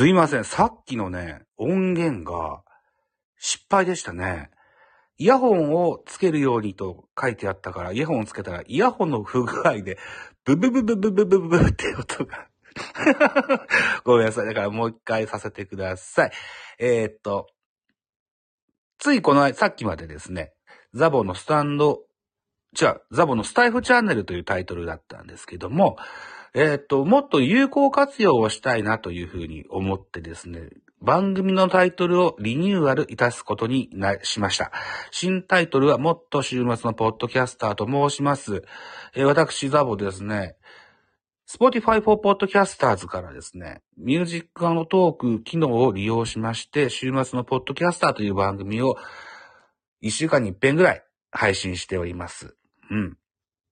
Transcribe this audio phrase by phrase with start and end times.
[0.00, 0.44] すいません。
[0.44, 2.62] さっきのね、音源が
[3.38, 4.48] 失敗でしたね。
[5.18, 9.98] イヤホンをつけるようにと書いてあったから、イヤホンをつけたら、イヤホンの不具合で、
[10.46, 12.48] ブブブブブブブブブって音が
[14.02, 14.46] ごめんなさい。
[14.46, 16.32] だからもう一回させてください。
[16.78, 17.48] えー、っと、
[18.96, 20.54] ついこの、さっきまでですね、
[20.94, 22.06] ザボのスタンド、
[22.80, 25.98] 違う、ザボのスタイフチャンネルというタイトルだったんですけども、
[26.54, 30.70] えー、と、もっと有効活用をしたいなというふうに思ってですね、
[31.00, 34.70] 番組のタイトルをリニューアルいたすことにな、しました。
[35.10, 38.64] 新タイトルはもっと週末のポッドキャスターと申します。
[39.14, 40.56] えー、私、ザボですね、
[41.48, 48.96] Spotify for Podcasters からですね、ミュージックのトーク機能を利用しまして、週末のポッドキャスターという番組を
[50.00, 52.56] 一週間に一遍ぐらい配信しております。
[52.90, 53.16] うん。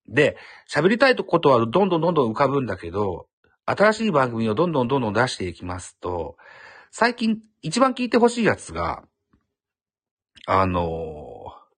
[0.09, 0.37] で、
[0.73, 3.27] 喋りたいことはどんどんどんどん浮かぶんだけど、
[3.67, 6.37] 新しい番組をどんどんどんどん出していきますと、
[6.91, 9.03] 最近一番聞いてほしいやつが、
[10.47, 11.28] あの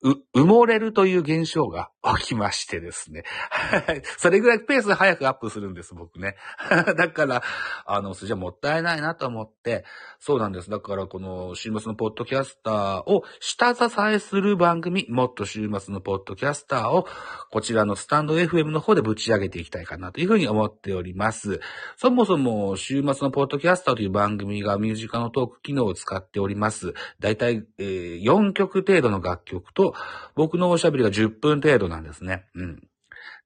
[0.03, 3.25] う、埋もれるという現象が起きましてですね。
[3.51, 4.03] はい。
[4.17, 6.37] それぐらいペース早くアップするんです、僕ね。
[6.97, 7.43] だから、
[7.85, 9.85] あの、それじゃもったいないなと思って、
[10.19, 10.71] そうなんです。
[10.71, 17.07] だから、この週末のポッドキャスターを下支えする番組、もっと週末のポッドキャスターを、
[17.51, 21.61] こちらのスタンド FM の方でぶち上げていきたいかなというふうに思っております。
[21.97, 26.95] そもそも、週末のポッドキャスターという番組がミュージカルトーク機能を使っております。
[27.19, 29.90] だいたい、えー、4曲程度の楽曲と、
[30.35, 32.47] 僕のおしゃべりが10分程度なんですね。
[32.55, 32.83] うん。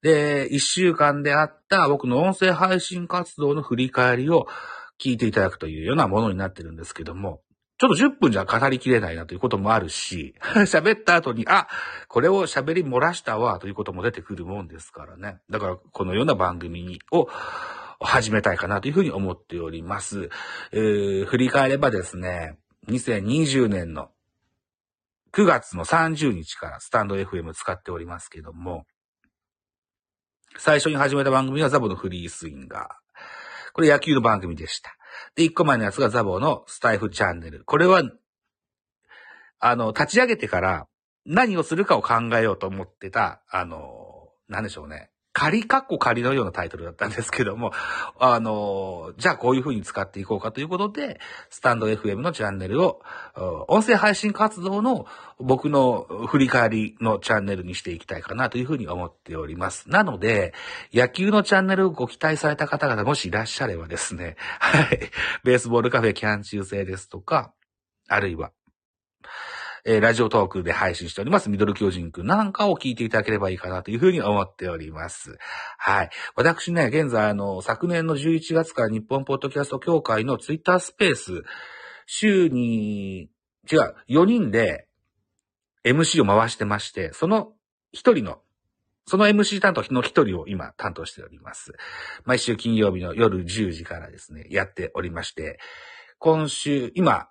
[0.03, 4.47] で、1週間であった僕の音声配信活動の振り返りを
[5.01, 7.41] 聞いていただくというようなものになってるんですけども、
[7.77, 10.35] ちょっと10分じゃ語りきれないなということもあるし、
[10.67, 11.69] 喋った後に、あ、
[12.09, 15.39] これを喋り漏らしたわということも出てくるもんですからね。
[15.51, 17.29] だからこのような番組を
[18.01, 20.31] 始めたいかなというふうに思っております。
[20.73, 22.59] えー、振り返ればですね、
[22.89, 24.11] 2020年の
[25.35, 28.85] 9月の30日からスタンド FM 使っておりますけども、
[30.59, 32.87] 最初に始めた番組はザボのフリースインガー。
[33.73, 34.95] これ野球の番組でした。
[35.35, 37.65] で、1個前のやつがザボのスタイフチャンネル。
[37.65, 38.05] これは、
[39.59, 40.87] あの、立ち上げてから
[41.27, 45.11] 何をするかを考えようと思ってた、あの、なんでしょうね。
[45.35, 47.73] 仮カッコ仮のようなタイトルだったんですけども、
[48.21, 51.19] あの、じゃあこういう風に使っていこうかということで、
[51.51, 53.03] スタンド FM のチャンネルを、
[53.67, 55.07] 音声配信活動の
[55.41, 59.91] 僕の振り返りのチャンネルにしていきたいかなという風に思っております。
[59.91, 60.55] なので、
[60.95, 65.11] 野球のチャンネルをご期待された方々もしいらっしゃればですね、はい、
[65.43, 67.53] ベースボールカフェキャン中制ですとか、
[68.07, 68.53] あるいは、
[69.85, 75.37] えー、ラジオトークで配信しております、ミドル巨人くんなんかを聞いていただければいいかなというふうに思っております。
[75.79, 76.11] はい。
[76.37, 81.43] 私ね、現在、あの、昨年の11月から日本ポッドキャスト協会のツイッタースペース、
[82.07, 83.31] 週に、
[83.71, 84.87] 違う、4人で
[85.85, 87.53] MC を回してまして、その
[87.95, 88.41] 1人の
[89.07, 91.73] その MC 担当の一人を今担当しております。
[92.25, 95.59] 毎週金曜日の夜10時からですね、やっておりまして、
[96.19, 97.29] 今週、今、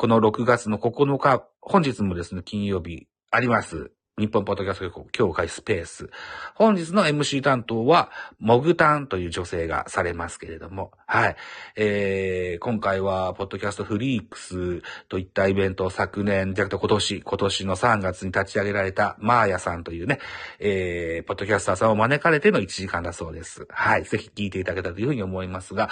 [0.00, 3.92] この6月の9日、本日もですね、金曜日あります。
[4.20, 6.10] 日本ポッドキャスト協会スペース。
[6.54, 11.36] 本日の MC 担当は、モグタンという女性がされますけれども、はい。
[11.74, 20.18] えー、今回は、ポッドキャストフリークスといったイベントを昨年、じゃなくて今年、今年の3月に立ち上げられた、マーヤさんというね、
[20.58, 23.66] えー、ポッドキャスターさんを招かれての1時間だそうです。
[23.70, 24.04] はい。
[24.04, 25.88] ぜひ聞いていただけたらというふうに思いますが、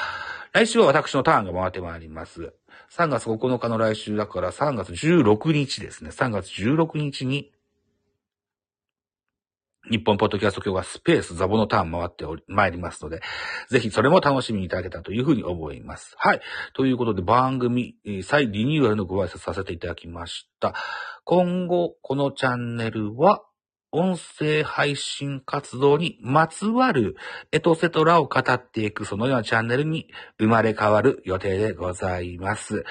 [0.53, 2.53] 来週は私のターンが回ってまいります。
[2.91, 6.11] 3月9日の来週だから3月16日ですね。
[6.11, 7.51] 3月16日に、
[9.91, 13.21] 日本ポッドキャスト協会スペースザボのターン回っており、参りますので、
[13.69, 16.15] ぜひそれも楽しみにいただけたというふうに思います。
[16.19, 16.41] はい。
[16.75, 20.75] ということで番組、再リニューアルのご挨拶させていただきました。
[21.25, 23.43] 今後、このチャンネルは、
[23.91, 27.17] 音声配信活動にまつわる
[27.53, 32.85] エトセトラを語っていくそのようなチャンネルに生まれ変わる予定でございます。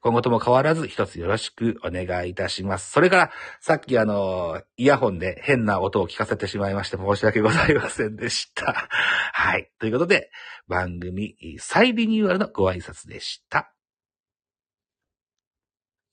[0.00, 2.90] 今後とも変わらず一つよろしくお願いいたします。
[2.90, 3.30] それから、
[3.60, 8.88] さっきあの、イヤホンで変な音を聞かせてしまいまして申し訳ございませんでした。
[9.32, 9.70] はい。
[9.78, 10.30] ということで、
[10.68, 13.72] 番組再リニューアルのご挨拶でした。